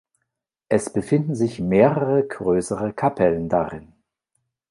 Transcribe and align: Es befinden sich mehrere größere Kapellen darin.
Es 0.67 0.91
befinden 0.91 1.35
sich 1.35 1.59
mehrere 1.59 2.23
größere 2.25 2.91
Kapellen 2.91 3.49
darin. 3.49 3.93